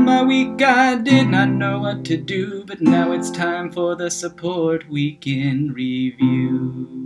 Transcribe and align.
my 0.00 0.22
week 0.22 0.62
I 0.62 0.96
did 0.96 1.28
not 1.28 1.48
know 1.48 1.80
what 1.80 2.04
to 2.06 2.16
do, 2.16 2.64
but 2.66 2.80
now 2.80 3.12
it's 3.12 3.30
time 3.30 3.72
for 3.72 3.96
the 3.96 4.10
support 4.10 4.88
week 4.88 5.26
in 5.26 5.72
review. 5.72 6.98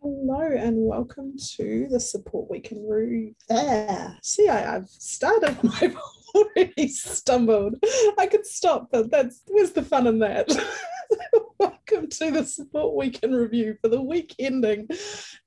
Hello 0.00 0.40
and 0.40 0.86
welcome 0.86 1.34
to 1.56 1.88
the 1.90 1.98
Support 1.98 2.50
Week 2.50 2.70
in 2.70 2.86
Review. 2.86 3.34
There, 3.48 4.18
see, 4.22 4.48
I, 4.48 4.76
I've 4.76 4.88
started. 4.88 5.56
I've 5.80 5.96
already 6.34 6.88
stumbled. 6.88 7.76
I 8.18 8.26
could 8.26 8.46
stop, 8.46 8.88
but 8.90 9.10
that's 9.10 9.42
where's 9.46 9.72
the 9.72 9.82
fun 9.82 10.06
in 10.06 10.18
that? 10.20 10.48
welcome 11.58 12.08
to 12.08 12.30
the 12.30 12.44
Support 12.44 12.94
Week 12.94 13.20
in 13.22 13.32
Review 13.32 13.76
for 13.80 13.88
the 13.88 14.00
week 14.00 14.34
ending 14.38 14.88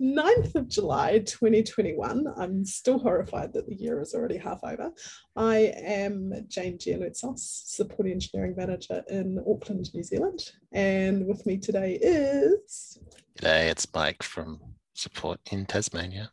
9th 0.01 0.55
of 0.55 0.67
July 0.67 1.19
2021. 1.19 2.25
I'm 2.37 2.63
still 2.65 2.99
horrified 2.99 3.53
that 3.53 3.67
the 3.67 3.75
year 3.75 4.01
is 4.01 4.13
already 4.13 4.37
half 4.37 4.59
over. 4.63 4.91
I 5.35 5.73
am 5.75 6.33
Jane 6.47 6.77
Gianoutsos, 6.77 7.39
Support 7.39 8.07
Engineering 8.07 8.55
Manager 8.55 9.03
in 9.09 9.43
Auckland, 9.47 9.89
New 9.93 10.03
Zealand. 10.03 10.51
And 10.71 11.25
with 11.27 11.45
me 11.45 11.57
today 11.57 11.99
is. 12.01 12.99
G'day, 13.39 13.69
it's 13.69 13.87
Mike 13.93 14.23
from 14.23 14.59
Support 14.93 15.39
in 15.51 15.65
Tasmania. 15.65 16.31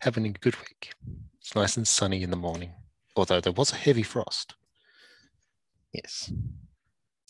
Having 0.00 0.26
a 0.26 0.30
good 0.30 0.56
week. 0.56 0.92
It's 1.40 1.54
nice 1.54 1.76
and 1.76 1.86
sunny 1.86 2.22
in 2.22 2.30
the 2.30 2.36
morning, 2.36 2.72
although 3.16 3.40
there 3.40 3.52
was 3.52 3.72
a 3.72 3.76
heavy 3.76 4.02
frost. 4.02 4.54
Yes. 5.92 6.32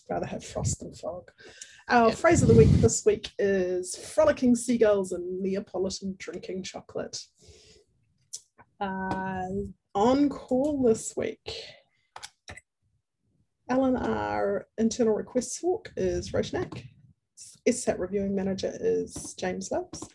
Rather 0.08 0.26
have 0.26 0.44
frost 0.44 0.80
than 0.80 0.94
fog. 0.94 1.30
Our 1.88 2.08
yep. 2.08 2.18
phrase 2.18 2.42
of 2.42 2.48
the 2.48 2.54
week 2.54 2.70
this 2.80 3.04
week 3.04 3.30
is 3.38 3.94
frolicking 3.94 4.56
seagulls 4.56 5.12
and 5.12 5.40
Neapolitan 5.40 6.16
drinking 6.18 6.62
chocolate. 6.62 7.18
Uh, 8.80 9.48
on 9.94 10.28
call 10.28 10.82
this 10.82 11.14
week, 11.16 11.62
Alan, 13.68 13.96
our 13.96 14.66
internal 14.78 15.14
request 15.14 15.58
fork 15.58 15.92
is 15.96 16.32
Roshnak. 16.32 16.84
SSAT 17.68 17.98
reviewing 17.98 18.34
manager 18.34 18.72
is 18.80 19.34
James 19.38 19.70
Loves. 19.70 20.08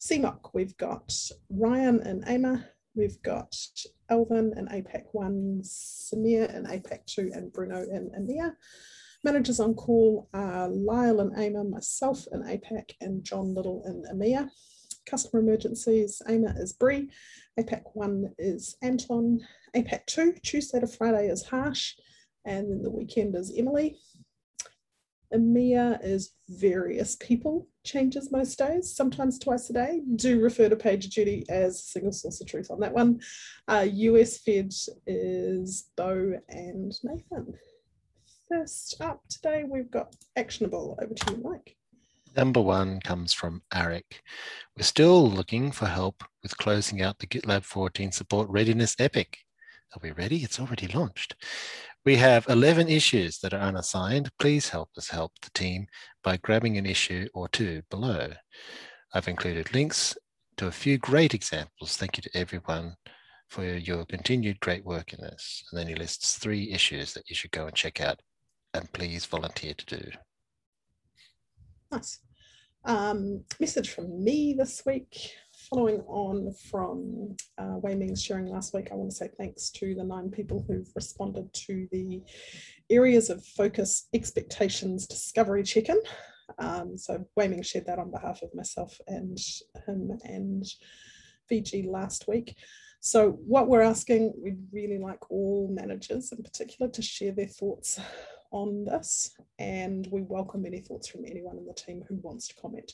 CMOC, 0.00 0.50
we've 0.52 0.76
got 0.76 1.12
Ryan 1.50 2.00
and 2.00 2.24
AMER. 2.26 2.66
We've 2.96 3.20
got 3.22 3.56
Elvin 4.08 4.52
and 4.56 4.68
APAC 4.68 5.06
1, 5.10 5.62
Samir 5.64 6.54
and 6.54 6.66
APAC 6.68 7.04
2, 7.06 7.32
and 7.34 7.52
Bruno 7.52 7.82
and 7.82 8.12
EMEA. 8.12 8.54
Managers 9.24 9.58
on 9.58 9.74
call 9.74 10.28
are 10.32 10.68
Lyle 10.68 11.18
and 11.18 11.36
AMER, 11.36 11.64
myself 11.64 12.24
and 12.30 12.44
APAC, 12.44 12.92
and 13.00 13.24
John 13.24 13.52
Little 13.52 13.82
and 13.84 14.06
EMEA. 14.06 14.48
Customer 15.06 15.42
emergencies, 15.42 16.22
AMER 16.28 16.54
is 16.56 16.72
Bree, 16.72 17.10
APAC 17.58 17.82
1 17.94 18.34
is 18.38 18.76
Anton, 18.80 19.40
APAC 19.74 20.06
2, 20.06 20.34
Tuesday 20.44 20.78
to 20.78 20.86
Friday 20.86 21.26
is 21.26 21.42
Harsh, 21.42 21.94
and 22.44 22.70
then 22.70 22.82
the 22.82 22.90
weekend 22.90 23.34
is 23.34 23.52
Emily. 23.56 23.96
EMEA 25.34 25.98
is 26.00 26.30
various 26.48 27.16
people, 27.16 27.66
changes 27.84 28.32
most 28.32 28.58
days, 28.58 28.94
sometimes 28.94 29.38
twice 29.38 29.70
a 29.70 29.74
day. 29.74 30.00
Do 30.16 30.40
refer 30.40 30.68
to 30.68 30.76
PagerDuty 30.76 31.48
as 31.48 31.84
single 31.84 32.12
source 32.12 32.40
of 32.40 32.46
truth 32.46 32.70
on 32.70 32.80
that 32.80 32.92
one. 32.92 33.20
Uh, 33.68 33.86
US 33.90 34.38
Fed 34.38 34.72
is 35.06 35.90
Bo 35.96 36.40
and 36.48 36.92
Nathan. 37.04 37.54
First 38.48 39.00
up 39.00 39.22
today, 39.28 39.64
we've 39.68 39.90
got 39.90 40.14
actionable. 40.36 40.98
Over 41.00 41.14
to 41.14 41.32
you, 41.32 41.42
Mike. 41.42 41.76
Number 42.36 42.60
one 42.60 43.00
comes 43.00 43.32
from 43.32 43.62
Arik. 43.72 44.20
We're 44.76 44.82
still 44.82 45.30
looking 45.30 45.70
for 45.70 45.86
help 45.86 46.24
with 46.42 46.58
closing 46.58 47.00
out 47.00 47.20
the 47.20 47.28
GitLab 47.28 47.64
14 47.64 48.10
support 48.10 48.48
readiness 48.48 48.96
epic. 48.98 49.38
Are 49.94 50.00
we 50.02 50.10
ready? 50.10 50.38
It's 50.38 50.58
already 50.58 50.88
launched. 50.88 51.36
We 52.04 52.16
have 52.16 52.46
11 52.50 52.88
issues 52.88 53.38
that 53.38 53.54
are 53.54 53.60
unassigned. 53.60 54.30
Please 54.38 54.68
help 54.68 54.90
us 54.98 55.08
help 55.08 55.32
the 55.40 55.48
team 55.54 55.86
by 56.22 56.36
grabbing 56.36 56.76
an 56.76 56.84
issue 56.84 57.28
or 57.32 57.48
two 57.48 57.80
below. 57.90 58.28
I've 59.14 59.28
included 59.28 59.72
links 59.72 60.14
to 60.58 60.66
a 60.66 60.72
few 60.72 60.98
great 60.98 61.32
examples. 61.32 61.96
Thank 61.96 62.18
you 62.18 62.22
to 62.22 62.36
everyone 62.36 62.96
for 63.48 63.64
your 63.64 64.04
continued 64.04 64.60
great 64.60 64.84
work 64.84 65.14
in 65.14 65.20
this. 65.22 65.64
And 65.70 65.80
then 65.80 65.88
he 65.88 65.94
lists 65.94 66.36
three 66.36 66.72
issues 66.72 67.14
that 67.14 67.30
you 67.30 67.34
should 67.34 67.52
go 67.52 67.66
and 67.66 67.74
check 67.74 68.02
out 68.02 68.20
and 68.74 68.92
please 68.92 69.24
volunteer 69.24 69.72
to 69.72 69.86
do. 69.86 70.10
Nice. 71.90 72.18
Um, 72.84 73.44
message 73.58 73.88
from 73.88 74.22
me 74.22 74.54
this 74.58 74.82
week 74.84 75.30
following 75.70 76.00
on 76.06 76.52
from 76.70 77.36
uh, 77.58 77.76
Wei 77.82 77.94
Ming's 77.94 78.22
sharing 78.22 78.46
last 78.46 78.74
week, 78.74 78.88
I 78.90 78.94
want 78.94 79.10
to 79.10 79.16
say 79.16 79.30
thanks 79.38 79.70
to 79.70 79.94
the 79.94 80.04
nine 80.04 80.30
people 80.30 80.64
who've 80.66 80.90
responded 80.94 81.52
to 81.52 81.88
the 81.90 82.22
areas 82.90 83.30
of 83.30 83.44
focus 83.44 84.08
expectations 84.12 85.06
discovery 85.06 85.62
check-in. 85.62 86.00
Um, 86.58 86.98
so 86.98 87.24
Wei 87.36 87.48
Ming 87.48 87.62
shared 87.62 87.86
that 87.86 87.98
on 87.98 88.10
behalf 88.10 88.42
of 88.42 88.54
myself 88.54 88.98
and 89.06 89.38
him 89.86 90.18
and 90.24 90.64
Fiji 91.48 91.84
last 91.88 92.28
week. 92.28 92.56
So 93.00 93.32
what 93.46 93.68
we're 93.68 93.82
asking, 93.82 94.32
we'd 94.42 94.66
really 94.72 94.98
like 94.98 95.30
all 95.30 95.68
managers 95.72 96.32
in 96.32 96.42
particular 96.42 96.90
to 96.90 97.02
share 97.02 97.32
their 97.32 97.48
thoughts 97.48 98.00
on 98.54 98.84
this 98.84 99.32
and 99.58 100.06
we 100.12 100.22
welcome 100.22 100.64
any 100.64 100.78
thoughts 100.78 101.08
from 101.08 101.24
anyone 101.26 101.58
in 101.58 101.66
the 101.66 101.74
team 101.74 102.02
who 102.08 102.16
wants 102.22 102.46
to 102.48 102.54
comment. 102.54 102.92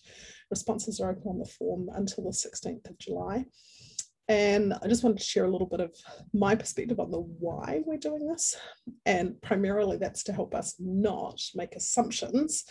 Responses 0.50 1.00
are 1.00 1.10
open 1.10 1.28
on 1.28 1.38
the 1.38 1.44
form 1.44 1.91
until 1.94 2.25
the 2.25 2.31
16th 2.31 2.88
of 2.88 2.98
July. 2.98 3.44
And 4.26 4.72
I 4.82 4.88
just 4.88 5.04
wanted 5.04 5.19
to 5.19 5.25
share 5.25 5.44
a 5.44 5.50
little 5.50 5.66
bit 5.66 5.81
of 5.81 5.94
my 6.32 6.54
perspective 6.54 6.99
on 6.99 7.10
the 7.10 7.20
why 7.20 7.82
we're 7.84 7.99
doing 7.99 8.26
this. 8.26 8.56
And 9.04 9.41
primarily 9.43 9.99
that's 9.99 10.22
to 10.25 10.32
help 10.32 10.54
us 10.54 10.76
not 10.78 11.41
make 11.54 11.75
assumptions 11.75 12.65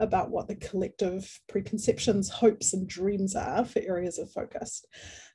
about 0.00 0.30
what 0.30 0.48
the 0.48 0.56
collective 0.56 1.40
preconceptions, 1.48 2.28
hopes, 2.28 2.72
and 2.72 2.88
dreams 2.88 3.36
are 3.36 3.64
for 3.64 3.80
areas 3.80 4.18
of 4.18 4.32
focus. 4.32 4.84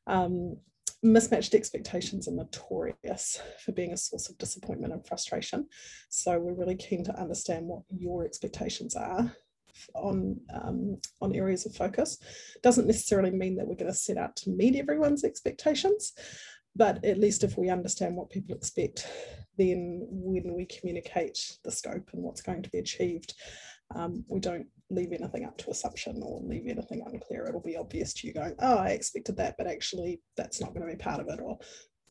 Um, 0.05 0.57
mismatched 1.01 1.53
expectations 1.53 2.27
are 2.27 2.31
notorious 2.31 3.41
for 3.63 3.71
being 3.71 3.93
a 3.93 3.97
source 3.97 4.29
of 4.29 4.37
disappointment 4.37 4.93
and 4.93 5.05
frustration. 5.05 5.67
So 6.09 6.37
we're 6.39 6.53
really 6.53 6.75
keen 6.75 7.03
to 7.05 7.19
understand 7.19 7.65
what 7.65 7.83
your 7.89 8.25
expectations 8.25 8.95
are 8.95 9.33
on 9.95 10.39
um, 10.53 10.99
on 11.21 11.35
areas 11.35 11.65
of 11.65 11.75
focus. 11.75 12.17
Doesn't 12.63 12.87
necessarily 12.87 13.31
mean 13.31 13.55
that 13.55 13.67
we're 13.67 13.75
going 13.75 13.91
to 13.91 13.97
set 13.97 14.17
out 14.17 14.35
to 14.37 14.49
meet 14.49 14.75
everyone's 14.75 15.23
expectations, 15.23 16.13
but 16.75 17.03
at 17.05 17.19
least 17.19 17.43
if 17.43 17.57
we 17.57 17.69
understand 17.69 18.15
what 18.15 18.29
people 18.29 18.55
expect, 18.55 19.07
then 19.57 20.05
when 20.09 20.53
we 20.53 20.65
communicate 20.65 21.57
the 21.63 21.71
scope 21.71 22.09
and 22.13 22.23
what's 22.23 22.41
going 22.41 22.63
to 22.63 22.69
be 22.69 22.79
achieved, 22.79 23.33
um, 23.95 24.23
we 24.27 24.39
don't 24.39 24.67
leave 24.89 25.11
anything 25.11 25.45
up 25.45 25.57
to 25.57 25.69
assumption 25.69 26.21
or 26.23 26.41
leave 26.41 26.67
anything 26.67 27.03
unclear. 27.05 27.45
It'll 27.45 27.61
be 27.61 27.77
obvious 27.77 28.13
to 28.15 28.27
you 28.27 28.33
going, 28.33 28.55
oh, 28.59 28.77
I 28.77 28.89
expected 28.89 29.37
that, 29.37 29.55
but 29.57 29.67
actually 29.67 30.21
that's 30.35 30.61
not 30.61 30.73
going 30.73 30.87
to 30.87 30.95
be 30.95 31.01
part 31.01 31.19
of 31.19 31.27
it. 31.27 31.39
Or, 31.41 31.57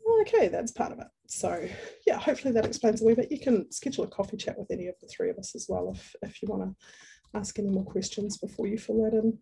oh, 0.06 0.24
okay, 0.26 0.48
that's 0.48 0.72
part 0.72 0.92
of 0.92 0.98
it. 0.98 1.06
So 1.26 1.68
yeah, 2.06 2.18
hopefully 2.18 2.52
that 2.54 2.66
explains 2.66 3.02
a 3.02 3.04
wee 3.04 3.14
bit. 3.14 3.32
You 3.32 3.40
can 3.40 3.70
schedule 3.72 4.04
a 4.04 4.08
coffee 4.08 4.36
chat 4.36 4.58
with 4.58 4.70
any 4.70 4.86
of 4.86 4.94
the 5.00 5.08
three 5.08 5.30
of 5.30 5.38
us 5.38 5.54
as 5.54 5.66
well 5.68 5.92
if, 5.94 6.14
if 6.22 6.42
you 6.42 6.48
want 6.48 6.62
to 6.62 7.38
ask 7.38 7.58
any 7.58 7.70
more 7.70 7.84
questions 7.84 8.38
before 8.38 8.66
you 8.66 8.78
fill 8.78 9.04
that 9.04 9.14
in. 9.14 9.38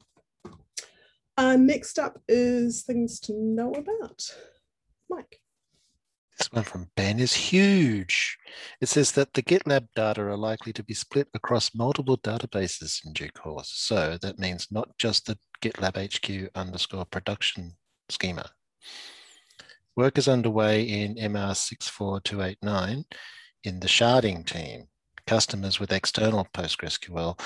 Uh, 1.36 1.56
next 1.56 1.98
up 1.98 2.20
is 2.28 2.82
things 2.82 3.20
to 3.20 3.34
know 3.34 3.70
about. 3.72 4.22
Mike. 5.10 5.40
This 6.38 6.52
one 6.52 6.64
from 6.64 6.90
Ben 6.96 7.18
is 7.18 7.32
huge. 7.32 8.36
It 8.80 8.88
says 8.88 9.12
that 9.12 9.32
the 9.32 9.42
GitLab 9.42 9.88
data 9.94 10.22
are 10.22 10.36
likely 10.36 10.72
to 10.74 10.82
be 10.82 10.92
split 10.92 11.28
across 11.32 11.74
multiple 11.74 12.18
databases 12.18 13.04
in 13.06 13.14
due 13.14 13.30
course. 13.30 13.72
So 13.74 14.18
that 14.20 14.38
means 14.38 14.68
not 14.70 14.90
just 14.98 15.26
the 15.26 15.38
GitLab 15.62 15.96
HQ 15.96 16.50
underscore 16.54 17.06
production 17.06 17.76
schema. 18.10 18.50
Work 19.96 20.18
is 20.18 20.28
underway 20.28 20.82
in 20.82 21.14
MR 21.14 21.56
64289 21.56 23.04
in 23.64 23.80
the 23.80 23.86
sharding 23.86 24.44
team. 24.44 24.88
Customers 25.26 25.80
with 25.80 25.90
external 25.90 26.46
PostgreSQL 26.52 27.40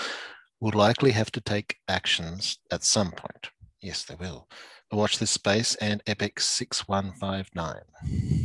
will 0.59 0.73
likely 0.75 1.13
have 1.13 1.31
to 1.33 1.41
take 1.41 1.77
actions 1.89 2.59
at 2.73 2.83
some 2.83 3.13
point. 3.13 3.51
Yes, 3.81 4.03
they 4.03 4.17
will. 4.17 4.49
Watch 4.91 5.21
this 5.21 5.31
space 5.31 5.77
and 5.77 6.03
Epic 6.09 6.41
6159. 6.41 8.40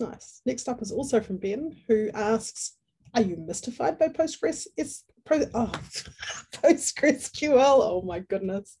Nice. 0.00 0.40
Next 0.46 0.68
up 0.68 0.82
is 0.82 0.92
also 0.92 1.20
from 1.20 1.36
Ben, 1.36 1.76
who 1.88 2.10
asks, 2.14 2.76
are 3.14 3.22
you 3.22 3.36
mystified 3.36 3.98
by 3.98 4.08
Postgres? 4.08 4.66
It's 4.76 5.04
pro, 5.26 5.42
oh, 5.52 5.70
PostgreSQL. 6.54 7.52
Oh 7.58 8.02
my 8.06 8.20
goodness. 8.20 8.78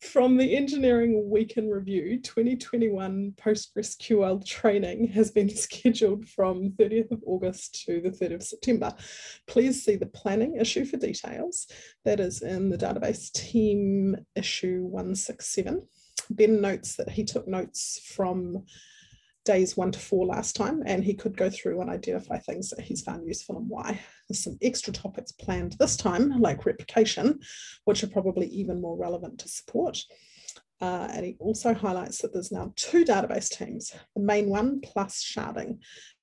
From 0.00 0.38
the 0.38 0.56
Engineering 0.56 1.28
Week 1.28 1.58
in 1.58 1.68
Review, 1.68 2.18
2021 2.20 3.34
PostgreSQL 3.36 4.44
training 4.46 5.08
has 5.08 5.30
been 5.30 5.50
scheduled 5.54 6.26
from 6.28 6.70
30th 6.78 7.10
of 7.10 7.22
August 7.26 7.84
to 7.84 8.00
the 8.00 8.10
3rd 8.10 8.36
of 8.36 8.42
September. 8.42 8.94
Please 9.46 9.84
see 9.84 9.96
the 9.96 10.06
planning 10.06 10.56
issue 10.56 10.86
for 10.86 10.96
details. 10.96 11.66
That 12.06 12.20
is 12.20 12.40
in 12.40 12.70
the 12.70 12.78
database 12.78 13.30
team 13.32 14.16
issue 14.34 14.82
167. 14.84 15.86
Ben 16.30 16.60
notes 16.60 16.96
that 16.96 17.10
he 17.10 17.24
took 17.24 17.46
notes 17.46 18.00
from 18.14 18.64
days 19.48 19.78
one 19.78 19.90
to 19.90 19.98
four 19.98 20.26
last 20.26 20.54
time, 20.54 20.82
and 20.84 21.02
he 21.02 21.14
could 21.14 21.34
go 21.36 21.48
through 21.48 21.80
and 21.80 21.88
identify 21.88 22.38
things 22.38 22.68
that 22.68 22.84
he's 22.84 23.02
found 23.02 23.26
useful 23.26 23.56
and 23.56 23.68
why. 23.68 23.98
There's 24.28 24.44
some 24.44 24.58
extra 24.60 24.92
topics 24.92 25.32
planned 25.32 25.72
this 25.80 25.96
time, 25.96 26.38
like 26.38 26.66
replication, 26.66 27.40
which 27.86 28.04
are 28.04 28.08
probably 28.08 28.46
even 28.48 28.82
more 28.82 28.96
relevant 28.96 29.40
to 29.40 29.48
support. 29.48 29.98
Uh, 30.82 31.08
and 31.12 31.24
he 31.24 31.36
also 31.40 31.72
highlights 31.72 32.18
that 32.18 32.34
there's 32.34 32.52
now 32.52 32.72
two 32.76 33.06
database 33.06 33.48
teams, 33.48 33.92
the 34.14 34.22
main 34.22 34.50
one 34.50 34.80
plus 34.82 35.24
sharding. 35.24 35.78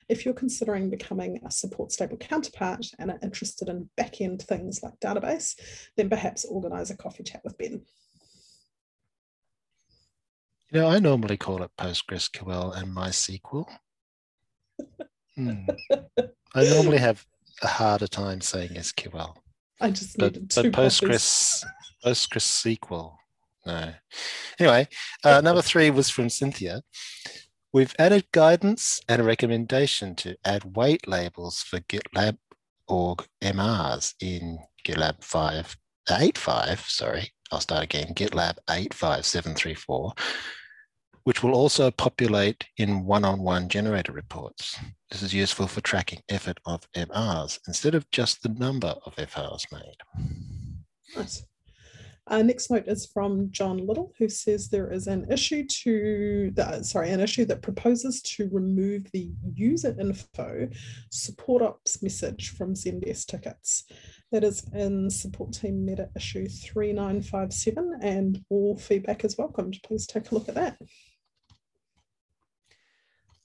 If 0.08 0.24
you're 0.24 0.36
considering 0.36 0.92
becoming 0.92 1.42
a 1.44 1.50
support 1.50 1.92
stable 1.92 2.18
counterpart 2.18 2.86
and 3.00 3.10
are 3.10 3.20
interested 3.24 3.70
in 3.70 3.90
back 3.98 4.22
end 4.22 4.44
things 4.44 4.84
like 4.84 5.00
database, 5.00 5.60
then 5.98 6.10
perhaps 6.10 6.46
organize 6.46 6.92
a 6.92 6.98
coffee 6.98 7.24
chat 7.24 7.42
with 7.44 7.58
Ben. 7.58 7.82
You 10.76 10.82
know, 10.82 10.90
I 10.90 11.00
normally 11.00 11.38
call 11.38 11.64
it 11.64 11.72
PostgreSQL 11.80 12.76
and 12.76 12.94
MySQL. 12.94 13.66
Hmm. 15.38 15.62
I 16.54 16.64
normally 16.66 16.98
have 16.98 17.26
a 17.62 17.68
harder 17.68 18.08
time 18.08 18.42
saying 18.42 18.72
SQL. 18.72 19.38
I 19.80 19.92
just 19.92 20.18
but, 20.18 20.34
needed 20.34 20.52
but 20.54 20.64
two 20.64 20.72
Postgres 20.72 21.64
PostgreSQL. 22.06 23.16
No. 23.66 23.94
Anyway, 24.60 24.90
uh, 25.24 25.40
number 25.40 25.62
three 25.62 25.92
was 25.92 26.10
from 26.10 26.30
Cynthia. 26.30 26.82
We've 27.72 27.96
added 27.98 28.26
guidance 28.34 29.00
and 29.08 29.22
a 29.22 29.26
recommendation 29.26 30.14
to 30.16 30.36
add 30.44 30.76
weight 30.76 31.08
labels 31.08 31.62
for 31.62 31.80
GitLab 31.80 32.38
org 32.90 33.26
MRs 33.42 34.14
in 34.20 34.60
GitLab 34.86 35.24
5, 35.24 35.78
8.5, 36.10 36.90
sorry, 36.90 37.32
I'll 37.50 37.62
start 37.62 37.86
again, 37.86 38.14
GitLab 38.14 38.58
85734, 38.70 40.14
which 41.26 41.44
will 41.44 41.56
also 41.56 41.92
populate 41.92 42.66
in 42.78 43.04
one-on-one 43.04 43.68
generator 43.68 44.12
reports. 44.12 44.80
This 45.10 45.24
is 45.24 45.34
useful 45.34 45.68
for 45.68 45.82
tracking 45.82 46.22
effort 46.30 46.60
of 46.66 46.90
MRs 46.96 47.60
instead 47.68 47.96
of 47.96 48.10
just 48.12 48.44
the 48.44 48.50
number 48.50 48.96
of 49.06 49.16
FRs 49.16 49.66
made. 49.72 49.98
Nice. 51.16 51.44
Uh, 52.28 52.42
next 52.42 52.72
note 52.72 52.88
is 52.88 53.06
from 53.06 53.52
John 53.52 53.86
Little, 53.86 54.12
who 54.18 54.30
says 54.30 54.68
there 54.68 54.92
is 54.92 55.08
an 55.08 55.32
issue 55.32 55.64
to 55.84 56.52
the, 56.56 56.82
sorry, 56.84 57.12
an 57.12 57.20
issue 57.20 57.46
that 57.46 57.62
proposes 57.62 58.22
to 58.24 58.50
remove 58.52 59.12
the 59.12 59.32
user 59.54 59.96
info 60.00 60.68
support 61.12 61.62
ops 61.62 62.02
message 62.02 62.52
from 62.52 62.74
Zendesk 62.74 63.26
tickets. 63.28 63.84
That 64.32 64.44
is 64.44 64.64
in 64.74 65.10
support 65.10 65.54
team 65.54 65.86
meta 65.86 66.10
issue 66.16 66.48
3957 66.48 68.00
and 68.02 68.42
all 68.50 68.76
feedback 68.76 69.24
is 69.24 69.38
welcomed. 69.38 69.80
Please 69.84 70.08
take 70.08 70.32
a 70.32 70.36
look 70.36 70.50
at 70.50 70.56
that. 70.56 70.78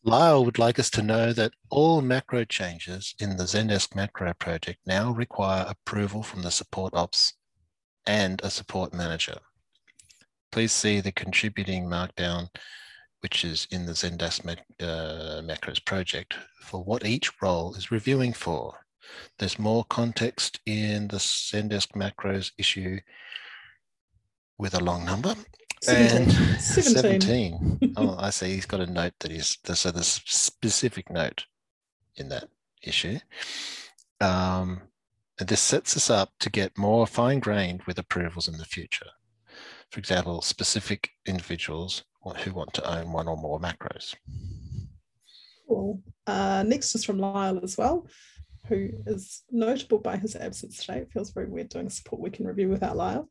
Lyle 0.02 0.44
would 0.46 0.58
like 0.58 0.78
us 0.78 0.88
to 0.90 1.02
know 1.02 1.32
that 1.34 1.52
all 1.68 2.00
macro 2.00 2.44
changes 2.44 3.14
in 3.18 3.36
the 3.36 3.44
Zendesk 3.44 3.94
macro 3.94 4.32
project 4.32 4.80
now 4.86 5.10
require 5.12 5.66
approval 5.68 6.22
from 6.22 6.40
the 6.40 6.50
support 6.50 6.94
ops 6.94 7.34
and 8.06 8.40
a 8.42 8.50
support 8.50 8.94
manager. 8.94 9.36
Please 10.50 10.72
see 10.72 11.00
the 11.00 11.12
contributing 11.12 11.84
markdown, 11.84 12.48
which 13.20 13.44
is 13.44 13.68
in 13.70 13.84
the 13.84 13.92
Zendesk 13.92 14.46
uh, 14.80 15.42
macros 15.42 15.84
project 15.84 16.34
for 16.62 16.82
what 16.82 17.04
each 17.04 17.30
role 17.42 17.74
is 17.74 17.90
reviewing 17.90 18.32
for. 18.32 18.74
There's 19.38 19.58
more 19.58 19.84
context 19.84 20.60
in 20.64 21.08
the 21.08 21.18
Zendesk 21.18 21.88
macros 21.92 22.52
issue 22.56 23.00
with 24.58 24.74
a 24.74 24.82
long 24.82 25.04
number. 25.04 25.34
17. 25.82 26.22
And 26.22 26.32
17. 26.60 27.20
17. 27.20 27.94
oh, 27.96 28.16
I 28.18 28.30
see. 28.30 28.54
He's 28.54 28.66
got 28.66 28.80
a 28.80 28.86
note 28.86 29.14
that 29.20 29.32
is, 29.32 29.58
so 29.64 29.90
there's 29.90 30.06
a 30.06 30.30
specific 30.30 31.10
note 31.10 31.46
in 32.16 32.28
that 32.28 32.48
issue. 32.82 33.18
Um, 34.20 34.82
and 35.38 35.48
this 35.48 35.60
sets 35.60 35.96
us 35.96 36.10
up 36.10 36.30
to 36.40 36.50
get 36.50 36.76
more 36.76 37.06
fine-grained 37.06 37.82
with 37.86 37.98
approvals 37.98 38.48
in 38.48 38.58
the 38.58 38.64
future. 38.64 39.06
For 39.90 39.98
example, 39.98 40.42
specific 40.42 41.10
individuals 41.26 42.04
who 42.44 42.52
want 42.52 42.74
to 42.74 42.98
own 42.98 43.12
one 43.12 43.26
or 43.26 43.36
more 43.36 43.58
macros. 43.58 44.14
Cool. 45.66 46.02
Uh, 46.26 46.62
next 46.66 46.94
is 46.94 47.04
from 47.04 47.18
Lyle 47.18 47.60
as 47.62 47.78
well 47.78 48.06
who 48.70 48.88
is 49.06 49.42
notable 49.50 49.98
by 49.98 50.16
his 50.16 50.36
absence 50.36 50.78
today. 50.78 51.00
It 51.00 51.10
feels 51.12 51.32
very 51.32 51.48
weird 51.48 51.68
doing 51.68 51.90
support 51.90 52.22
week 52.22 52.38
in 52.38 52.46
review 52.46 52.68
without 52.68 52.96
Lyle. 52.96 53.28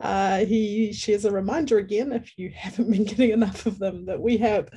Uh, 0.00 0.46
he 0.46 0.92
shares 0.92 1.26
a 1.26 1.30
reminder 1.30 1.78
again, 1.78 2.10
if 2.12 2.38
you 2.38 2.50
haven't 2.54 2.90
been 2.90 3.04
getting 3.04 3.30
enough 3.30 3.66
of 3.66 3.78
them, 3.78 4.06
that 4.06 4.20
we 4.20 4.38
have 4.38 4.70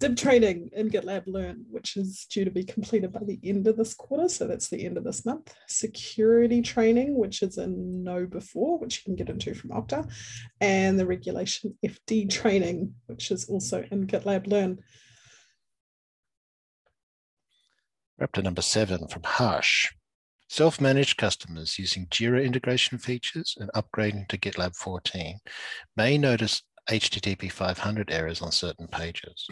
DIB 0.00 0.16
training 0.16 0.70
in 0.72 0.90
GitLab 0.90 1.24
Learn, 1.28 1.64
which 1.70 1.96
is 1.96 2.26
due 2.30 2.44
to 2.44 2.50
be 2.50 2.64
completed 2.64 3.12
by 3.12 3.22
the 3.24 3.38
end 3.44 3.68
of 3.68 3.76
this 3.76 3.94
quarter. 3.94 4.28
So 4.28 4.46
that's 4.46 4.68
the 4.68 4.84
end 4.84 4.98
of 4.98 5.04
this 5.04 5.24
month. 5.24 5.54
Security 5.68 6.60
training, 6.60 7.16
which 7.16 7.42
is 7.42 7.58
in 7.58 8.04
KnowBe4, 8.04 8.80
which 8.80 8.98
you 8.98 9.04
can 9.04 9.16
get 9.16 9.30
into 9.30 9.54
from 9.54 9.70
Okta, 9.70 10.10
and 10.60 10.98
the 10.98 11.06
regulation 11.06 11.78
FD 11.86 12.28
training, 12.28 12.94
which 13.06 13.30
is 13.30 13.48
also 13.48 13.84
in 13.92 14.08
GitLab 14.08 14.48
Learn. 14.48 14.78
We're 18.18 18.24
up 18.24 18.32
to 18.32 18.42
number 18.42 18.62
seven 18.62 19.06
from 19.06 19.22
Harsh. 19.22 19.92
Self-managed 20.48 21.18
customers 21.18 21.78
using 21.78 22.06
Jira 22.06 22.44
integration 22.44 22.98
features 22.98 23.56
and 23.60 23.70
upgrading 23.76 24.26
to 24.28 24.38
GitLab 24.38 24.74
14 24.74 25.38
may 25.96 26.18
notice 26.18 26.62
HTTP 26.90 27.52
500 27.52 28.10
errors 28.10 28.42
on 28.42 28.50
certain 28.50 28.88
pages. 28.88 29.46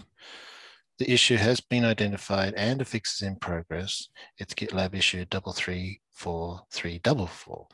The 0.99 1.09
issue 1.09 1.37
has 1.37 1.61
been 1.61 1.85
identified 1.85 2.55
and 2.55 2.81
a 2.81 2.85
fix 2.85 3.23
is 3.23 3.29
in 3.29 3.37
progress. 3.37 4.09
It's 4.39 4.55
GitLab 4.55 4.95
issue 4.95 5.25
334344. 5.31 7.69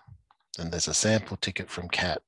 And 0.58 0.70
there's 0.70 0.88
a 0.88 0.94
sample 0.94 1.38
ticket 1.38 1.70
from 1.70 1.88
CAT, 1.88 2.20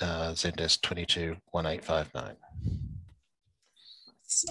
uh, 0.00 0.32
Zendesk 0.32 0.80
221859. 0.80 2.36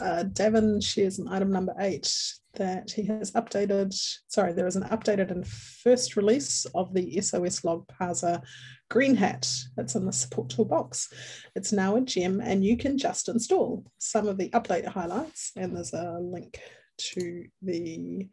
Uh, 0.01 0.23
Devin 0.23 0.81
shares 0.81 1.19
an 1.19 1.27
item 1.27 1.51
number 1.51 1.73
eight 1.79 2.13
that 2.55 2.91
he 2.91 3.03
has 3.03 3.31
updated, 3.31 3.93
sorry, 4.27 4.53
there 4.53 4.67
is 4.67 4.75
an 4.75 4.83
updated 4.83 5.31
and 5.31 5.47
first 5.47 6.15
release 6.15 6.65
of 6.75 6.93
the 6.93 7.19
SOS 7.21 7.63
log 7.63 7.87
parser 7.87 8.41
green 8.89 9.15
hat. 9.15 9.49
That's 9.77 9.95
in 9.95 10.05
the 10.05 10.11
support 10.11 10.49
toolbox. 10.49 11.11
It's 11.55 11.71
now 11.71 11.95
a 11.95 12.01
gem 12.01 12.41
and 12.41 12.63
you 12.63 12.77
can 12.77 12.97
just 12.97 13.29
install 13.29 13.85
some 13.99 14.27
of 14.27 14.37
the 14.37 14.49
update 14.49 14.85
highlights. 14.85 15.51
And 15.55 15.75
there's 15.75 15.93
a 15.93 16.19
link 16.19 16.59
to 16.97 17.45
the 17.61 18.27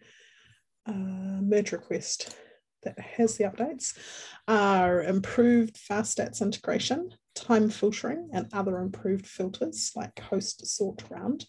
uh, 0.87 0.93
merge 0.93 1.73
request 1.73 2.37
that 2.83 2.99
has 2.99 3.37
the 3.37 3.45
updates. 3.45 3.97
Are 4.47 5.03
improved 5.03 5.77
FastStats 5.77 6.41
integration, 6.41 7.15
time 7.41 7.71
filtering, 7.71 8.31
and 8.33 8.49
other 8.53 8.79
improved 8.79 9.27
filters 9.27 9.93
like 9.95 10.19
host 10.21 10.67
sort 10.67 11.03
round, 11.11 11.47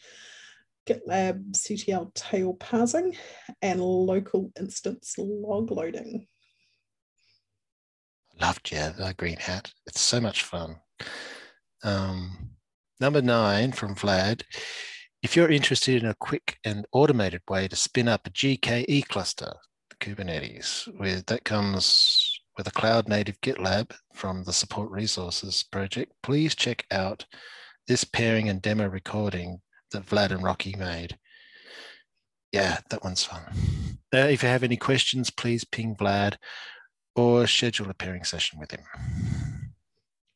GitLab 0.88 1.52
CTL 1.52 2.14
tail 2.14 2.54
parsing, 2.54 3.16
and 3.62 3.82
local 3.82 4.52
instance 4.60 5.16
log 5.18 5.72
loading. 5.72 6.28
Loved 8.40 8.72
yeah, 8.72 8.90
the 8.90 9.14
green 9.18 9.38
hat. 9.38 9.72
It's 9.86 10.02
so 10.02 10.22
much 10.22 10.44
fun. 10.44 10.78
Um, 11.84 12.52
number 13.00 13.22
nine 13.22 13.72
from 13.72 13.96
Vlad. 13.96 14.44
If 15.22 15.36
you're 15.36 15.52
interested 15.52 16.02
in 16.02 16.10
a 16.10 16.16
quick 16.16 16.58
and 16.64 16.86
automated 16.94 17.42
way 17.50 17.68
to 17.68 17.76
spin 17.76 18.08
up 18.08 18.26
a 18.26 18.30
GKE 18.30 19.08
cluster, 19.10 19.54
Kubernetes, 20.00 20.88
with 20.98 21.26
that 21.26 21.44
comes 21.44 22.29
with 22.60 22.68
a 22.68 22.72
cloud 22.72 23.08
native 23.08 23.40
GitLab 23.40 23.94
from 24.14 24.44
the 24.44 24.52
support 24.52 24.92
resources 24.92 25.64
project, 25.64 26.12
please 26.22 26.54
check 26.54 26.86
out 26.92 27.26
this 27.88 28.04
pairing 28.04 28.50
and 28.50 28.62
demo 28.62 28.86
recording 28.86 29.62
that 29.92 30.06
Vlad 30.06 30.32
and 30.32 30.44
Rocky 30.44 30.76
made. 30.78 31.18
Yeah, 32.52 32.80
that 32.90 33.02
one's 33.02 33.24
fun. 33.24 33.44
Uh, 34.14 34.28
if 34.28 34.44
you 34.44 34.50
have 34.50 34.64
any 34.64 34.76
questions, 34.76 35.30
please 35.30 35.64
ping 35.64 35.96
Vlad 35.96 36.36
or 37.16 37.48
schedule 37.48 37.90
a 37.90 37.94
pairing 37.94 38.26
session 38.26 38.60
with 38.60 38.72
him. 38.72 38.82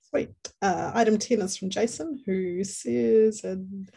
Sweet. 0.10 0.30
Uh, 0.62 0.92
item 0.94 1.18
10 1.18 1.42
is 1.42 1.58
from 1.58 1.70
Jason, 1.70 2.24
who 2.26 2.64
says 2.64 3.44
in 3.44 3.90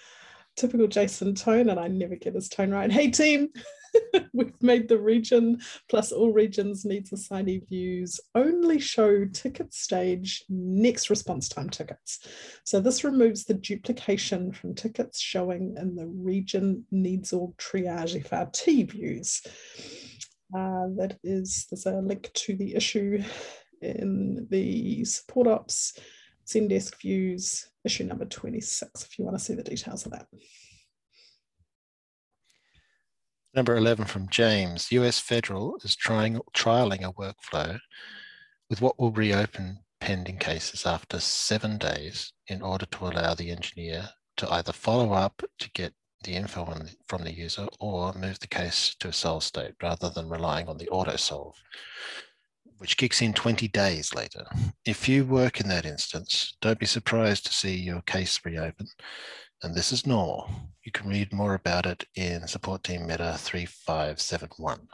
typical 0.57 0.87
Jason 0.87 1.35
tone, 1.35 1.69
and 1.71 1.79
I 1.79 1.89
never 1.89 2.17
get 2.17 2.35
his 2.35 2.49
tone 2.49 2.71
right. 2.71 2.91
Hey, 2.91 3.11
team. 3.11 3.49
We've 4.33 4.63
made 4.63 4.89
the 4.89 4.99
region 4.99 5.61
plus 5.89 6.13
all 6.13 6.33
regions 6.33 6.85
needs 6.85 7.13
assignee 7.13 7.63
views 7.69 8.21
only 8.35 8.79
show 8.79 9.25
ticket 9.27 9.73
stage 9.73 10.45
next 10.49 11.09
response 11.09 11.49
time 11.49 11.71
tickets. 11.71 12.27
So 12.65 12.81
this 12.81 13.05
removes 13.05 13.45
the 13.45 13.55
duplication 13.55 14.53
from 14.53 14.75
tickets 14.75 15.21
showing 15.21 15.77
in 15.79 15.95
the 15.95 16.07
region 16.07 16.85
needs 16.91 17.33
org 17.33 17.57
triage 17.57 18.23
FRT 18.29 18.91
views. 18.91 19.43
Uh, 20.55 20.89
that 20.97 21.19
is, 21.25 21.67
there's 21.71 21.87
a 21.87 22.01
link 22.01 22.31
to 22.35 22.55
the 22.57 22.75
issue 22.75 23.23
in 23.83 24.47
the 24.51 25.05
support 25.05 25.47
ops 25.47 25.99
Zendesk 26.47 27.01
Views, 27.01 27.69
issue 27.85 28.05
number 28.05 28.25
26, 28.25 29.03
if 29.03 29.19
you 29.19 29.25
want 29.25 29.37
to 29.37 29.45
see 29.45 29.55
the 29.55 29.63
details 29.63 30.07
of 30.07 30.13
that. 30.13 30.27
Number 33.55 33.77
11 33.77 34.05
from 34.05 34.29
James. 34.29 34.93
US 34.93 35.19
Federal 35.19 35.77
is 35.83 35.97
trying 35.97 36.41
trialing 36.55 37.03
a 37.03 37.13
workflow 37.13 37.79
with 38.69 38.81
what 38.81 38.99
will 38.99 39.13
reopen 39.13 39.79
pending 40.01 40.39
cases 40.39 40.85
after 40.85 41.19
seven 41.19 41.79
days 41.79 42.33
in 42.49 42.63
order 42.63 42.87
to 42.87 43.07
allow 43.07 43.35
the 43.35 43.51
engineer 43.51 44.11
to 44.37 44.53
either 44.53 44.73
follow 44.73 45.13
up 45.13 45.43
to 45.59 45.71
get 45.71 45.95
the 46.23 46.35
info 46.35 46.65
from 47.09 47.25
the 47.25 47.33
user 47.33 47.67
or 47.81 48.13
move 48.13 48.39
the 48.41 48.47
case 48.47 48.95
to 49.01 49.09
a 49.09 49.13
solve 49.13 49.43
state 49.43 49.75
rather 49.83 50.11
than 50.11 50.29
relying 50.29 50.69
on 50.69 50.77
the 50.77 50.89
auto 50.89 51.17
solve, 51.17 51.55
which 52.79 52.97
kicks 52.97 53.23
in 53.23 53.33
20 53.33 53.69
days 53.69 54.15
later. 54.15 54.45
If 54.85 55.09
you 55.09 55.25
work 55.25 55.61
in 55.61 55.69
that 55.69 55.87
instance, 55.87 56.57
don't 56.61 56.79
be 56.79 56.87
surprised 56.87 57.47
to 57.47 57.55
see 57.55 57.75
your 57.75 58.03
case 58.03 58.41
reopen 58.45 58.87
and 59.63 59.75
this 59.75 59.93
is 59.93 60.07
normal. 60.07 60.51
You 60.85 60.93
can 60.93 61.09
read 61.09 61.33
more 61.33 61.55
about 61.55 61.87
it 61.87 62.05
in 62.15 62.47
Support 62.47 62.85
Team 62.85 63.07
Meta 63.07 63.35
3571. 63.39 64.89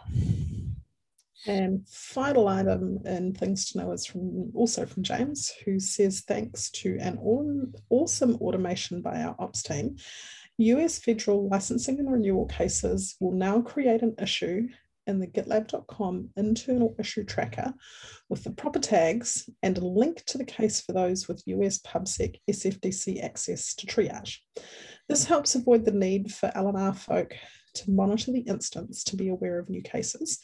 And 1.46 1.86
final 1.88 2.46
item 2.46 3.00
and 3.04 3.36
things 3.36 3.70
to 3.70 3.78
know 3.78 3.90
is 3.90 4.06
from 4.06 4.52
also 4.54 4.86
from 4.86 5.02
James, 5.02 5.52
who 5.64 5.80
says 5.80 6.20
thanks 6.20 6.70
to 6.70 6.96
an 7.00 7.18
awesome 7.90 8.36
automation 8.36 9.02
by 9.02 9.22
our 9.22 9.34
ops 9.40 9.62
team, 9.62 9.96
US 10.58 11.00
federal 11.00 11.48
licensing 11.48 11.98
and 11.98 12.10
renewal 12.10 12.46
cases 12.46 13.16
will 13.18 13.32
now 13.32 13.60
create 13.60 14.02
an 14.02 14.14
issue 14.22 14.68
in 15.06 15.18
the 15.18 15.26
gitlab.com 15.26 16.30
internal 16.36 16.94
issue 16.98 17.24
tracker 17.24 17.72
with 18.28 18.44
the 18.44 18.50
proper 18.50 18.78
tags 18.78 19.48
and 19.62 19.78
a 19.78 19.84
link 19.84 20.24
to 20.26 20.38
the 20.38 20.44
case 20.44 20.80
for 20.80 20.92
those 20.92 21.28
with 21.28 21.42
US 21.46 21.78
PubSec 21.80 22.36
SFDC 22.50 23.22
access 23.22 23.74
to 23.74 23.86
triage. 23.86 24.38
This 25.08 25.24
helps 25.24 25.54
avoid 25.54 25.84
the 25.84 25.92
need 25.92 26.32
for 26.32 26.50
L&R 26.54 26.94
folk 26.94 27.34
to 27.74 27.90
monitor 27.90 28.32
the 28.32 28.40
instance 28.40 29.02
to 29.04 29.16
be 29.16 29.28
aware 29.28 29.58
of 29.58 29.68
new 29.68 29.82
cases. 29.82 30.38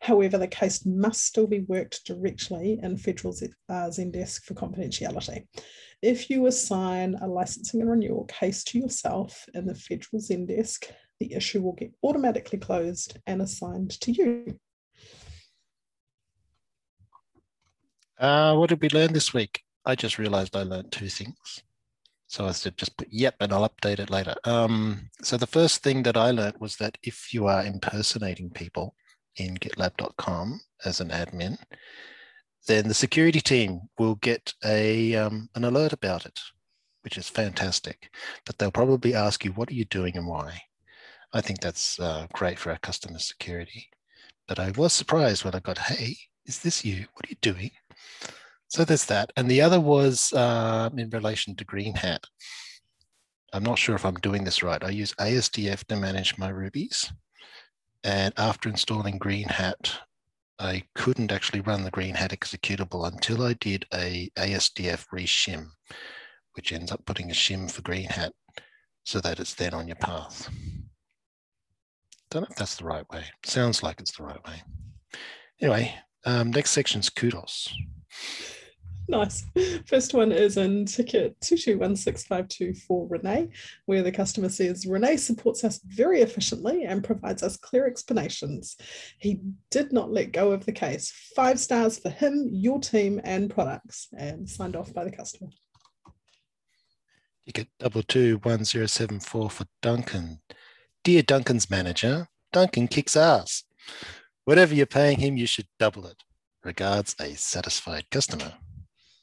However, 0.00 0.38
the 0.38 0.46
case 0.46 0.86
must 0.86 1.24
still 1.24 1.46
be 1.46 1.60
worked 1.60 2.04
directly 2.04 2.78
in 2.82 2.96
Federal 2.96 3.34
uh, 3.68 3.90
Zendesk 3.90 4.42
for 4.42 4.54
confidentiality. 4.54 5.46
If 6.02 6.30
you 6.30 6.46
assign 6.46 7.16
a 7.16 7.26
licensing 7.26 7.80
and 7.80 7.90
renewal 7.90 8.24
case 8.26 8.62
to 8.64 8.78
yourself 8.78 9.44
in 9.54 9.66
the 9.66 9.74
Federal 9.74 10.22
Zendesk, 10.22 10.88
the 11.20 11.34
issue 11.34 11.62
will 11.62 11.72
get 11.72 11.92
automatically 12.02 12.58
closed 12.58 13.18
and 13.26 13.42
assigned 13.42 13.90
to 14.00 14.12
you. 14.12 14.58
Uh, 18.18 18.54
what 18.56 18.68
did 18.68 18.80
we 18.80 18.88
learn 18.88 19.12
this 19.12 19.32
week? 19.32 19.62
I 19.84 19.94
just 19.94 20.18
realized 20.18 20.56
I 20.56 20.62
learned 20.62 20.92
two 20.92 21.08
things. 21.08 21.62
So 22.26 22.46
I 22.46 22.52
said 22.52 22.76
just 22.76 22.96
put 22.96 23.08
yep 23.10 23.36
and 23.40 23.52
I'll 23.52 23.68
update 23.68 24.00
it 24.00 24.10
later. 24.10 24.34
Um, 24.44 25.10
so 25.22 25.36
the 25.36 25.46
first 25.46 25.82
thing 25.82 26.02
that 26.02 26.16
I 26.16 26.30
learned 26.30 26.56
was 26.58 26.76
that 26.76 26.98
if 27.02 27.32
you 27.32 27.46
are 27.46 27.64
impersonating 27.64 28.50
people 28.50 28.94
in 29.36 29.56
gitlab.com 29.56 30.60
as 30.84 31.00
an 31.00 31.08
admin, 31.08 31.56
then 32.66 32.86
the 32.86 32.94
security 32.94 33.40
team 33.40 33.80
will 33.98 34.16
get 34.16 34.52
a 34.62 35.14
um, 35.14 35.48
an 35.54 35.64
alert 35.64 35.94
about 35.94 36.26
it, 36.26 36.38
which 37.02 37.16
is 37.16 37.30
fantastic. 37.30 38.10
But 38.44 38.58
they'll 38.58 38.70
probably 38.70 39.14
ask 39.14 39.42
you, 39.44 39.52
what 39.52 39.70
are 39.70 39.74
you 39.74 39.86
doing 39.86 40.16
and 40.16 40.26
why? 40.26 40.60
I 41.32 41.40
think 41.40 41.60
that's 41.60 42.00
uh, 42.00 42.26
great 42.32 42.58
for 42.58 42.70
our 42.70 42.78
customer 42.78 43.18
security. 43.18 43.90
But 44.46 44.58
I 44.58 44.70
was 44.70 44.92
surprised 44.92 45.44
when 45.44 45.54
I 45.54 45.60
got, 45.60 45.78
hey, 45.78 46.16
is 46.46 46.60
this 46.60 46.84
you? 46.84 47.06
What 47.12 47.26
are 47.26 47.30
you 47.30 47.36
doing? 47.42 47.70
So 48.68 48.84
there's 48.84 49.04
that. 49.06 49.32
And 49.36 49.50
the 49.50 49.60
other 49.60 49.80
was 49.80 50.32
uh, 50.32 50.88
in 50.96 51.10
relation 51.10 51.54
to 51.56 51.64
Green 51.64 51.94
Hat. 51.94 52.24
I'm 53.52 53.62
not 53.62 53.78
sure 53.78 53.94
if 53.94 54.04
I'm 54.04 54.14
doing 54.14 54.44
this 54.44 54.62
right. 54.62 54.82
I 54.82 54.90
use 54.90 55.14
ASDF 55.14 55.84
to 55.84 55.96
manage 55.96 56.36
my 56.38 56.48
Rubies. 56.48 57.12
And 58.04 58.32
after 58.36 58.68
installing 58.68 59.18
Green 59.18 59.48
Hat, 59.48 60.00
I 60.58 60.84
couldn't 60.94 61.32
actually 61.32 61.60
run 61.60 61.84
the 61.84 61.90
Green 61.90 62.14
Hat 62.14 62.32
executable 62.32 63.06
until 63.06 63.42
I 63.42 63.54
did 63.54 63.86
a 63.92 64.30
ASDF 64.36 65.06
reshim, 65.14 65.68
which 66.54 66.72
ends 66.72 66.90
up 66.92 67.04
putting 67.06 67.30
a 67.30 67.34
shim 67.34 67.70
for 67.70 67.82
Green 67.82 68.08
Hat 68.08 68.32
so 69.04 69.20
that 69.20 69.40
it's 69.40 69.54
then 69.54 69.72
on 69.74 69.86
your 69.88 69.96
path. 69.96 70.50
Don't 72.30 72.42
know 72.42 72.48
if 72.50 72.56
that's 72.56 72.76
the 72.76 72.84
right 72.84 73.08
way. 73.10 73.24
Sounds 73.44 73.82
like 73.82 74.00
it's 74.00 74.16
the 74.16 74.22
right 74.22 74.44
way. 74.46 74.62
Anyway, 75.60 75.94
um, 76.24 76.50
next 76.50 76.70
section's 76.70 77.08
kudos. 77.08 77.72
Nice. 79.10 79.46
First 79.86 80.12
one 80.12 80.32
is 80.32 80.58
in 80.58 80.84
ticket 80.84 81.40
221652 81.40 82.74
for 82.86 83.08
Renee, 83.08 83.48
where 83.86 84.02
the 84.02 84.12
customer 84.12 84.50
says 84.50 84.84
Renee 84.84 85.16
supports 85.16 85.64
us 85.64 85.80
very 85.86 86.20
efficiently 86.20 86.84
and 86.84 87.02
provides 87.02 87.42
us 87.42 87.56
clear 87.56 87.86
explanations. 87.86 88.76
He 89.18 89.40
did 89.70 89.94
not 89.94 90.12
let 90.12 90.32
go 90.32 90.52
of 90.52 90.66
the 90.66 90.72
case. 90.72 91.10
Five 91.34 91.58
stars 91.58 91.98
for 91.98 92.10
him, 92.10 92.50
your 92.52 92.80
team, 92.80 93.18
and 93.24 93.48
products, 93.48 94.08
and 94.16 94.46
signed 94.46 94.76
off 94.76 94.92
by 94.92 95.04
the 95.04 95.12
customer. 95.12 95.50
Ticket 97.46 97.68
double 97.78 98.02
two 98.02 98.40
one 98.42 98.62
zero 98.62 98.84
seven 98.84 99.20
four 99.20 99.48
for 99.48 99.64
Duncan. 99.80 100.40
Dear 101.08 101.22
Duncan's 101.22 101.70
manager, 101.70 102.28
Duncan 102.52 102.86
kicks 102.86 103.16
ass. 103.16 103.64
Whatever 104.44 104.74
you're 104.74 104.84
paying 104.84 105.20
him, 105.20 105.38
you 105.38 105.46
should 105.46 105.66
double 105.78 106.06
it. 106.06 106.22
Regards, 106.62 107.16
a 107.18 107.34
satisfied 107.34 108.04
customer. 108.10 108.52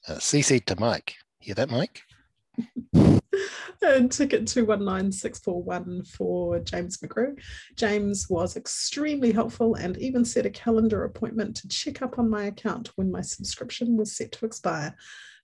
Uh, 0.08 0.14
CC 0.14 0.66
to 0.66 0.80
Mike. 0.80 1.14
Hear 1.38 1.54
that, 1.54 1.70
Mike? 1.70 2.02
and 3.84 4.12
ticket 4.12 4.48
219641 4.48 6.06
for 6.06 6.58
James 6.62 6.98
McGrew. 6.98 7.40
James 7.76 8.32
was 8.32 8.58
extremely 8.58 9.32
helpful 9.32 9.76
and 9.76 9.96
even 10.00 10.26
set 10.26 10.48
a 10.48 10.50
calendar 10.50 11.04
appointment 11.04 11.56
to 11.58 11.68
check 11.68 12.02
up 12.02 12.18
on 12.18 12.32
my 12.32 12.46
account 12.46 12.90
when 12.96 13.12
my 13.12 13.22
subscription 13.22 13.96
was 13.96 14.18
set 14.18 14.32
to 14.32 14.46
expire. 14.48 14.96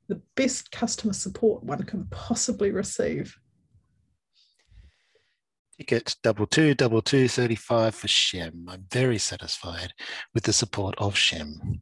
The 0.07 0.19
best 0.35 0.71
customer 0.71 1.13
support 1.13 1.63
one 1.63 1.83
can 1.83 2.07
possibly 2.09 2.71
receive. 2.71 3.37
Ticket 5.81 6.15
double 6.21 6.45
two 6.45 6.75
double 6.75 7.01
two 7.01 7.27
thirty 7.27 7.55
five 7.55 7.95
for 7.95 8.07
Shem. 8.07 8.67
I'm 8.69 8.85
very 8.91 9.17
satisfied 9.17 9.93
with 10.31 10.43
the 10.43 10.53
support 10.53 10.93
of 10.99 11.17
Shem. 11.17 11.81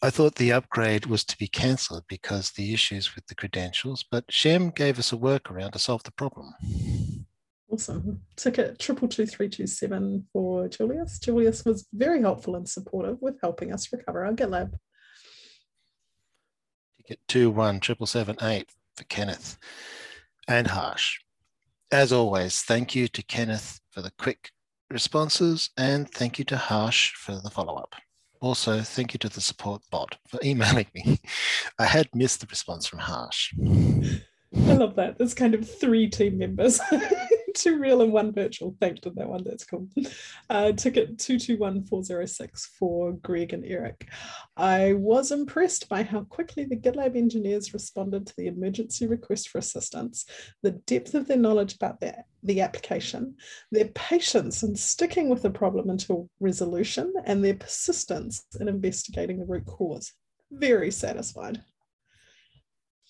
I 0.00 0.10
thought 0.10 0.36
the 0.36 0.52
upgrade 0.52 1.06
was 1.06 1.24
to 1.24 1.36
be 1.36 1.48
cancelled 1.48 2.04
because 2.08 2.52
the 2.52 2.72
issues 2.72 3.16
with 3.16 3.26
the 3.26 3.34
credentials, 3.34 4.04
but 4.08 4.24
Shem 4.30 4.70
gave 4.70 5.00
us 5.00 5.12
a 5.12 5.16
workaround 5.16 5.72
to 5.72 5.80
solve 5.80 6.04
the 6.04 6.12
problem. 6.12 6.54
Awesome. 7.68 8.20
Ticket 8.36 8.78
triple 8.78 9.08
two 9.08 9.26
three 9.26 9.48
two 9.48 9.66
seven 9.66 10.28
for 10.32 10.68
Julius. 10.68 11.18
Julius 11.18 11.64
was 11.64 11.88
very 11.92 12.20
helpful 12.20 12.54
and 12.54 12.68
supportive 12.68 13.20
with 13.20 13.40
helping 13.40 13.72
us 13.72 13.92
recover 13.92 14.24
our 14.24 14.32
GitLab. 14.32 14.74
Ticket 16.98 17.18
two 17.26 17.50
one 17.50 17.80
triple 17.80 18.06
seven 18.06 18.36
eight 18.42 18.70
for 18.96 19.02
Kenneth 19.06 19.58
and 20.46 20.68
Harsh. 20.68 21.18
As 21.92 22.12
always, 22.12 22.62
thank 22.62 22.94
you 22.94 23.08
to 23.08 23.22
Kenneth 23.22 23.80
for 23.90 24.02
the 24.02 24.12
quick 24.18 24.50
responses 24.90 25.70
and 25.76 26.10
thank 26.10 26.38
you 26.38 26.44
to 26.46 26.56
Harsh 26.56 27.12
for 27.14 27.40
the 27.42 27.50
follow-up. 27.50 27.94
Also, 28.40 28.80
thank 28.80 29.14
you 29.14 29.18
to 29.18 29.28
the 29.28 29.40
support 29.40 29.82
bot 29.90 30.16
for 30.28 30.38
emailing 30.44 30.86
me. 30.94 31.20
I 31.78 31.86
had 31.86 32.08
missed 32.14 32.40
the 32.40 32.46
response 32.48 32.86
from 32.86 32.98
Harsh. 33.00 33.52
I 34.56 34.74
love 34.74 34.96
that. 34.96 35.18
There's 35.18 35.34
kind 35.34 35.54
of 35.54 35.68
three 35.68 36.08
team 36.08 36.38
members. 36.38 36.80
two 37.54 37.78
real 37.78 38.02
and 38.02 38.12
one 38.12 38.32
virtual. 38.32 38.76
Thanked 38.80 39.06
on 39.06 39.14
that 39.16 39.28
one. 39.28 39.44
That's 39.44 39.64
cool. 39.64 39.88
Uh, 40.50 40.72
ticket 40.72 41.18
221406 41.18 42.66
for 42.78 43.12
Greg 43.12 43.52
and 43.52 43.64
Eric. 43.64 44.08
I 44.56 44.92
was 44.94 45.32
impressed 45.32 45.88
by 45.88 46.02
how 46.02 46.24
quickly 46.24 46.64
the 46.64 46.76
GitLab 46.76 47.16
engineers 47.16 47.72
responded 47.72 48.26
to 48.26 48.34
the 48.36 48.48
emergency 48.48 49.06
request 49.06 49.48
for 49.48 49.58
assistance, 49.58 50.26
the 50.62 50.72
depth 50.72 51.14
of 51.14 51.26
their 51.26 51.38
knowledge 51.38 51.74
about 51.76 52.00
the, 52.00 52.14
the 52.42 52.60
application, 52.60 53.36
their 53.72 53.88
patience 53.88 54.62
in 54.62 54.76
sticking 54.76 55.28
with 55.28 55.42
the 55.42 55.50
problem 55.50 55.90
until 55.90 56.28
resolution, 56.40 57.12
and 57.24 57.44
their 57.44 57.54
persistence 57.54 58.44
in 58.60 58.68
investigating 58.68 59.38
the 59.38 59.46
root 59.46 59.66
cause. 59.66 60.12
Very 60.50 60.90
satisfied. 60.90 61.62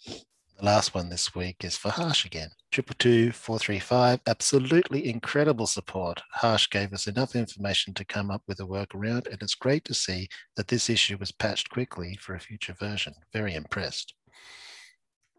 The 0.06 0.64
last 0.64 0.94
one 0.94 1.08
this 1.08 1.34
week 1.34 1.64
is 1.64 1.76
for 1.76 1.90
Harsh 1.90 2.24
again. 2.24 2.50
Triple 2.74 2.96
two 2.98 3.30
four 3.30 3.56
three 3.56 3.78
five. 3.78 4.18
Absolutely 4.26 5.08
incredible 5.08 5.68
support. 5.68 6.20
Harsh 6.32 6.68
gave 6.68 6.92
us 6.92 7.06
enough 7.06 7.36
information 7.36 7.94
to 7.94 8.04
come 8.04 8.32
up 8.32 8.42
with 8.48 8.58
a 8.58 8.64
workaround, 8.64 9.28
and 9.28 9.40
it's 9.40 9.54
great 9.54 9.84
to 9.84 9.94
see 9.94 10.28
that 10.56 10.66
this 10.66 10.90
issue 10.90 11.16
was 11.16 11.30
patched 11.30 11.70
quickly 11.70 12.18
for 12.20 12.34
a 12.34 12.40
future 12.40 12.72
version. 12.72 13.14
Very 13.32 13.54
impressed. 13.54 14.14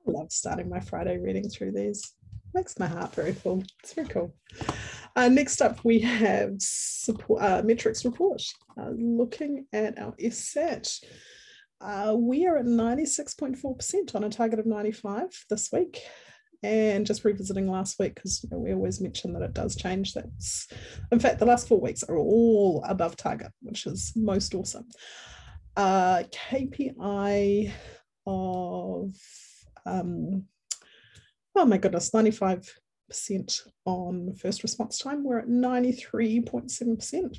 I 0.08 0.12
love 0.12 0.32
starting 0.32 0.70
my 0.70 0.80
Friday 0.80 1.18
reading 1.18 1.50
through 1.50 1.74
these. 1.74 2.14
Makes 2.54 2.80
my 2.80 2.88
heart 2.88 3.14
very 3.14 3.34
full. 3.34 3.64
It's 3.84 3.92
very 3.92 4.08
cool. 4.08 4.34
Uh, 5.18 5.28
next 5.28 5.62
up, 5.62 5.84
we 5.84 6.00
have 6.00 6.54
support, 6.60 7.44
uh, 7.44 7.62
metrics 7.66 8.06
report. 8.06 8.42
Uh, 8.80 8.92
looking 8.98 9.66
at 9.74 10.00
our 10.00 10.14
SSAT. 10.14 11.04
Uh, 11.82 12.16
we 12.18 12.48
are 12.48 12.56
at 12.56 12.66
96.4% 12.66 14.16
on 14.16 14.24
a 14.24 14.30
target 14.30 14.60
of 14.60 14.66
95 14.66 15.46
this 15.50 15.70
week. 15.74 16.00
And 16.66 17.06
just 17.06 17.24
revisiting 17.24 17.70
last 17.70 18.00
week, 18.00 18.16
because 18.16 18.44
you 18.44 18.50
know, 18.50 18.58
we 18.58 18.74
always 18.74 19.00
mention 19.00 19.34
that 19.34 19.44
it 19.44 19.54
does 19.54 19.76
change. 19.76 20.14
That's, 20.14 20.68
in 21.12 21.20
fact, 21.20 21.40
the 21.40 21.46
last 21.46 21.68
four 21.68 21.80
weeks 21.80 22.04
are 22.04 22.18
all 22.18 22.84
above 22.88 23.16
target, 23.16 23.52
which 23.62 23.86
is 23.86 24.14
most 24.16 24.56
awesome. 24.56 24.88
Uh, 25.78 26.24
KPI 26.32 27.72
of, 28.26 29.16
um, 29.86 30.46
oh 31.56 31.66
my 31.66 31.78
goodness, 31.78 32.10
95% 32.12 32.72
on 33.86 34.34
first 34.34 34.64
response 34.64 34.98
time. 34.98 35.24
We're 35.24 35.40
at 35.40 35.48
93.7% 35.48 37.38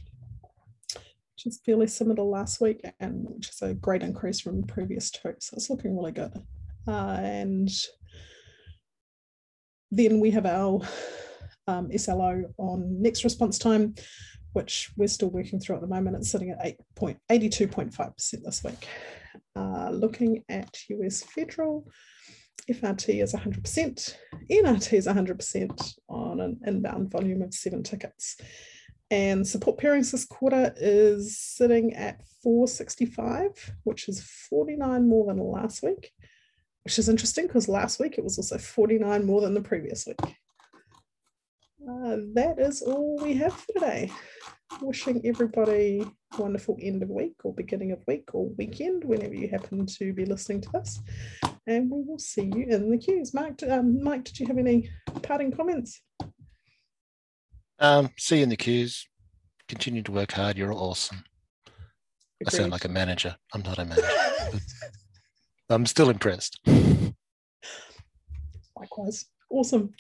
which 1.37 1.47
is 1.47 1.61
fairly 1.67 1.87
similar 1.87 2.17
to 2.17 2.23
last 2.23 2.63
week 2.63 2.81
and 2.99 3.27
which 3.29 3.51
is 3.51 3.61
a 3.61 3.75
great 3.75 4.03
increase 4.03 4.41
from 4.41 4.63
previous 4.63 5.11
two. 5.11 5.35
So 5.39 5.55
it's 5.55 5.69
looking 5.69 5.95
really 5.95 6.13
good. 6.13 6.33
Uh, 6.89 7.19
and 7.21 7.69
then 9.97 10.21
we 10.21 10.31
have 10.31 10.47
our 10.47 10.81
um, 11.67 11.91
SLO 11.97 12.45
on 12.59 13.03
next 13.03 13.25
response 13.25 13.59
time, 13.59 13.95
which 14.53 14.91
we're 14.97 15.09
still 15.09 15.31
working 15.31 15.59
through 15.59 15.77
at 15.77 15.81
the 15.81 15.89
moment. 15.89 16.17
It's 16.17 16.31
sitting 16.31 16.51
at 16.51 16.79
8.82.5% 16.99 18.43
this 18.45 18.63
week. 18.63 18.89
Uh, 19.55 19.91
looking 19.91 20.45
at 20.49 20.79
US 20.89 21.23
federal, 21.23 21.89
FRT 22.71 23.23
is 23.23 23.33
100%, 23.33 24.17
NRT 24.51 24.93
is 24.93 25.07
100% 25.07 25.95
on 26.09 26.41
an 26.41 26.61
inbound 26.67 27.11
volume 27.11 27.43
of 27.43 27.55
seven 27.55 27.83
tickets. 27.83 28.37
And 29.11 29.47
support 29.47 29.79
pairings 29.79 30.11
this 30.11 30.25
quarter 30.25 30.75
is 30.77 31.39
sitting 31.39 31.95
at 31.95 32.23
465, 32.43 33.75
which 33.85 34.09
is 34.09 34.21
49 34.51 35.09
more 35.09 35.27
than 35.33 35.39
last 35.39 35.83
week, 35.83 36.11
which 36.87 37.01
is 37.01 37.09
interesting 37.09 37.49
because 37.49 37.69
last 37.69 37.99
week 37.99 38.17
it 38.17 38.23
was 38.23 38.39
also 38.39 38.57
49 38.57 39.27
more 39.27 39.41
than 39.41 39.55
the 39.55 39.61
previous 39.61 40.07
week. 40.07 40.21
Uh, 40.23 42.19
that 42.35 42.61
is 42.61 42.81
all 42.81 43.19
we 43.21 43.35
have 43.35 43.53
for 43.53 43.73
today. 43.73 44.09
Wishing 44.81 45.21
everybody 45.27 46.07
a 46.35 46.41
wonderful 46.41 46.79
end 46.81 47.03
of 47.03 47.09
week 47.11 47.35
or 47.43 47.53
beginning 47.53 47.91
of 47.91 48.05
week 48.07 48.29
or 48.35 48.51
weekend, 48.57 49.03
whenever 49.03 49.35
you 49.35 49.49
happen 49.49 49.85
to 49.85 50.13
be 50.13 50.25
listening 50.27 50.61
to 50.61 50.69
this. 50.75 51.01
And 51.67 51.91
we 51.91 52.05
will 52.07 52.21
see 52.21 52.53
you 52.55 52.67
in 52.69 52.89
the 52.89 52.99
queues. 52.99 53.35
Mike, 53.35 53.61
um, 53.69 54.01
Mike 54.01 54.23
did 54.23 54.39
you 54.39 54.47
have 54.47 54.59
any 54.59 54.89
parting 55.23 55.51
comments? 55.51 56.01
Um, 57.81 58.11
see 58.17 58.37
you 58.37 58.43
in 58.45 58.49
the 58.49 58.57
queues. 58.57 59.09
Continue 59.67 60.05
to 60.05 60.13
work 60.13 60.31
hard. 60.31 60.57
You're 60.57 60.73
awesome. 60.73 61.25
Agreed. 62.41 62.47
I 62.47 62.51
sound 62.51 62.71
like 62.71 62.85
a 62.85 62.89
manager. 62.89 63.35
I'm 63.53 63.63
not 63.63 63.81
a 63.81 63.85
manager. 63.85 64.07
I'm 65.69 65.87
still 65.87 66.11
impressed. 66.11 66.61
Likewise. 68.77 69.27
Awesome. 69.51 69.93